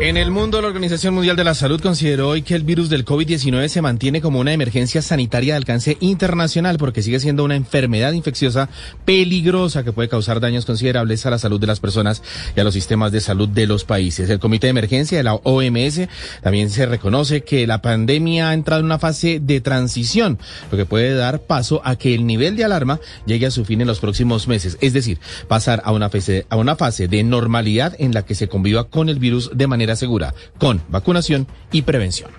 En 0.00 0.16
el 0.16 0.30
mundo, 0.30 0.62
la 0.62 0.68
Organización 0.68 1.12
Mundial 1.12 1.36
de 1.36 1.44
la 1.44 1.52
Salud 1.52 1.78
consideró 1.80 2.30
hoy 2.30 2.40
que 2.40 2.54
el 2.54 2.62
virus 2.62 2.88
del 2.88 3.04
COVID-19 3.04 3.68
se 3.68 3.82
mantiene 3.82 4.22
como 4.22 4.40
una 4.40 4.54
emergencia 4.54 5.02
sanitaria 5.02 5.52
de 5.52 5.58
alcance 5.58 5.98
internacional 6.00 6.78
porque 6.78 7.02
sigue 7.02 7.20
siendo 7.20 7.44
una 7.44 7.56
enfermedad 7.56 8.12
infecciosa 8.12 8.70
peligrosa 9.04 9.84
que 9.84 9.92
puede 9.92 10.08
causar 10.08 10.39
daños 10.40 10.66
considerables 10.66 11.24
a 11.26 11.30
la 11.30 11.38
salud 11.38 11.60
de 11.60 11.66
las 11.66 11.80
personas 11.80 12.22
y 12.56 12.60
a 12.60 12.64
los 12.64 12.74
sistemas 12.74 13.12
de 13.12 13.20
salud 13.20 13.48
de 13.48 13.66
los 13.66 13.84
países. 13.84 14.30
El 14.30 14.38
Comité 14.38 14.66
de 14.66 14.70
Emergencia 14.70 15.18
de 15.18 15.24
la 15.24 15.34
OMS 15.34 16.08
también 16.42 16.70
se 16.70 16.86
reconoce 16.86 17.42
que 17.42 17.66
la 17.66 17.82
pandemia 17.82 18.50
ha 18.50 18.54
entrado 18.54 18.80
en 18.80 18.86
una 18.86 18.98
fase 18.98 19.40
de 19.40 19.60
transición, 19.60 20.38
lo 20.70 20.78
que 20.78 20.86
puede 20.86 21.14
dar 21.14 21.40
paso 21.42 21.80
a 21.84 21.96
que 21.96 22.14
el 22.14 22.26
nivel 22.26 22.56
de 22.56 22.64
alarma 22.64 23.00
llegue 23.26 23.46
a 23.46 23.50
su 23.50 23.64
fin 23.64 23.80
en 23.80 23.86
los 23.86 24.00
próximos 24.00 24.48
meses, 24.48 24.78
es 24.80 24.92
decir, 24.92 25.18
pasar 25.48 25.82
a 25.84 25.92
una 25.92 26.10
fase, 26.10 26.46
a 26.48 26.56
una 26.56 26.76
fase 26.76 27.08
de 27.08 27.22
normalidad 27.22 27.94
en 27.98 28.12
la 28.12 28.24
que 28.24 28.34
se 28.34 28.48
conviva 28.48 28.84
con 28.84 29.08
el 29.08 29.18
virus 29.18 29.50
de 29.54 29.66
manera 29.66 29.96
segura, 29.96 30.34
con 30.58 30.82
vacunación 30.88 31.46
y 31.72 31.82
prevención. 31.82 32.30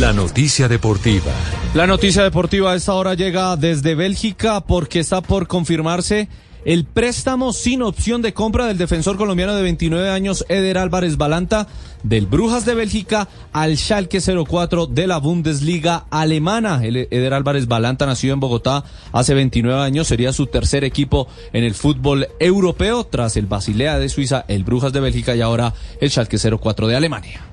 La 0.00 0.12
noticia 0.12 0.66
deportiva. 0.66 1.30
La 1.72 1.86
noticia 1.86 2.24
deportiva 2.24 2.72
a 2.72 2.74
esta 2.74 2.94
hora 2.94 3.14
llega 3.14 3.56
desde 3.56 3.94
Bélgica 3.94 4.60
porque 4.60 4.98
está 4.98 5.20
por 5.20 5.46
confirmarse 5.46 6.28
el 6.64 6.84
préstamo 6.84 7.52
sin 7.52 7.80
opción 7.80 8.20
de 8.20 8.34
compra 8.34 8.66
del 8.66 8.76
defensor 8.76 9.16
colombiano 9.16 9.54
de 9.54 9.62
29 9.62 10.10
años 10.10 10.44
Eder 10.48 10.78
Álvarez 10.78 11.16
Balanta 11.16 11.68
del 12.02 12.26
Brujas 12.26 12.64
de 12.64 12.74
Bélgica 12.74 13.28
al 13.52 13.76
Schalke 13.76 14.20
04 14.20 14.86
de 14.88 15.06
la 15.06 15.18
Bundesliga 15.18 16.06
alemana. 16.10 16.80
Eder 16.82 17.32
Álvarez 17.32 17.68
Balanta 17.68 18.04
nació 18.04 18.32
en 18.32 18.40
Bogotá 18.40 18.82
hace 19.12 19.34
29 19.34 19.80
años, 19.80 20.08
sería 20.08 20.32
su 20.32 20.48
tercer 20.48 20.82
equipo 20.82 21.28
en 21.52 21.62
el 21.62 21.74
fútbol 21.74 22.26
europeo 22.40 23.04
tras 23.04 23.36
el 23.36 23.46
Basilea 23.46 24.00
de 24.00 24.08
Suiza, 24.08 24.44
el 24.48 24.64
Brujas 24.64 24.92
de 24.92 24.98
Bélgica 24.98 25.36
y 25.36 25.40
ahora 25.40 25.72
el 26.00 26.10
Schalke 26.10 26.36
04 26.36 26.88
de 26.88 26.96
Alemania. 26.96 27.44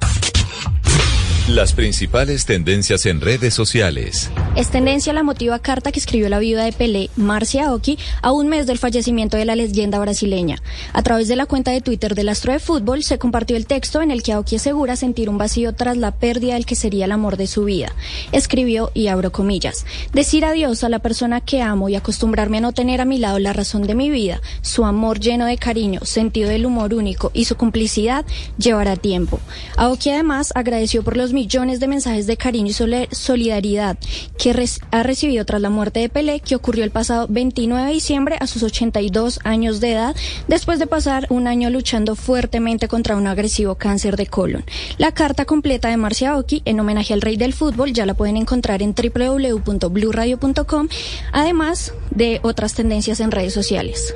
Las 1.51 1.74
principales 1.74 2.46
tendencias 2.46 3.05
en 3.05 3.20
redes 3.20 3.53
sociales. 3.53 4.31
Es 4.53 4.70
tendencia 4.70 5.13
la 5.13 5.24
motiva 5.24 5.60
carta 5.60 5.93
que 5.93 6.00
escribió 6.00 6.27
la 6.27 6.38
viuda 6.38 6.65
de 6.65 6.74
Pelé, 6.74 7.10
Marcia 7.15 7.74
Oki, 7.74 7.98
a 8.22 8.34
un 8.34 8.50
mes 8.50 8.67
del 8.67 8.77
fallecimiento 8.77 9.38
de 9.38 9.46
la 9.46 9.55
leyenda 9.55 9.98
brasileña. 9.98 10.62
A 10.91 11.01
través 11.03 11.29
de 11.29 11.38
la 11.38 11.46
cuenta 11.46 11.72
de 11.72 11.79
Twitter 11.79 12.15
del 12.15 12.27
astro 12.27 12.51
de 12.51 12.60
fútbol 12.60 13.01
se 13.01 13.17
compartió 13.17 13.55
el 13.55 13.65
texto 13.65 14.01
en 14.01 14.12
el 14.12 14.24
que 14.24 14.34
Aoki 14.34 14.58
asegura 14.58 14.98
sentir 14.98 15.29
un 15.29 15.38
vacío 15.38 15.74
tras 15.74 15.96
la 15.96 16.12
pérdida 16.12 16.55
del 16.55 16.65
que 16.65 16.75
sería 16.75 17.05
el 17.05 17.13
amor 17.13 17.38
de 17.38 17.48
su 17.48 17.63
vida. 17.63 17.96
Escribió, 18.34 18.91
y 18.93 19.08
abro 19.08 19.31
comillas, 19.31 19.86
decir 20.12 20.43
adiós 20.43 20.84
a 20.84 20.89
la 20.89 21.00
persona 21.00 21.39
que 21.39 21.62
amo 21.62 21.88
y 21.88 21.96
acostumbrarme 21.96 22.58
a 22.58 22.62
no 22.62 22.74
tener 22.74 23.00
a 23.00 23.05
mi 23.05 23.20
lado 23.20 23.39
la 23.39 23.53
razón 23.53 23.84
de 23.84 23.96
mi 23.96 24.10
vida, 24.10 24.41
su 24.62 24.84
amor 24.84 25.22
lleno 25.22 25.46
de 25.46 25.58
cariño, 25.58 26.01
sentido 26.03 26.50
del 26.50 26.65
humor 26.65 26.93
único 26.93 27.31
y 27.34 27.46
su 27.46 27.55
complicidad 27.55 28.25
llevará 28.58 28.98
tiempo. 28.98 29.39
Aoki 29.77 30.10
además 30.10 30.51
agradeció 30.55 31.03
por 31.03 31.15
los 31.15 31.31
millones 31.31 31.79
de 31.79 31.88
mensajes 31.88 32.27
de 32.27 32.36
cariño 32.36 32.72
y 32.72 33.08
solidaridad 33.15 33.98
que 34.42 34.68
ha 34.90 35.04
recibido 35.04 35.46
tras 35.46 35.62
la 35.62 35.70
muerte 35.70 36.00
de 36.00 36.10
Pelé, 36.10 36.40
que 36.40 36.56
ocurrió 36.56 36.84
el 36.84 36.90
pasado 36.90 37.28
29 37.30 37.86
de 37.86 37.94
diciembre 37.94 38.38
a 38.40 38.48
sus 38.48 38.64
82 38.64 39.40
años 39.44 39.80
de 39.80 39.92
edad, 39.92 40.16
después 40.48 40.80
de 40.80 40.88
pasar 40.88 41.28
un 41.30 41.46
año 41.46 41.70
luchando 41.70 42.16
fuertemente 42.16 42.88
contra 42.88 43.18
un 43.18 43.28
agresivo 43.28 43.76
cáncer 43.76 44.18
de 44.18 44.26
colon. 44.26 44.66
La 44.98 45.12
carta 45.12 45.46
completa 45.46 45.90
de 45.90 45.98
Marcia 45.98 46.36
Oki, 46.38 46.64
en 46.66 46.80
homenaje 46.80 47.14
al 47.14 47.22
rey 47.22 47.38
del 47.38 47.54
fútbol, 47.54 47.94
ya 47.94 48.08
la 48.08 48.16
pueden 48.16 48.36
encontrar 48.36 48.82
en 48.82 48.96
www.bluradio.com, 48.96 50.88
además 51.32 51.94
de 52.10 52.40
otras 52.42 52.74
tendencias 52.74 53.20
en 53.20 53.30
redes 53.30 53.54
sociales. 53.54 54.16